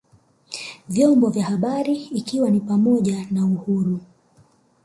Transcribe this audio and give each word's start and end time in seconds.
vyombo 0.89 1.29
vya 1.29 1.45
habari 1.45 1.95
ikiwa 1.97 2.49
ni 2.49 2.59
pamoja 2.59 3.27
na 3.31 3.45
uhuru 3.45 3.99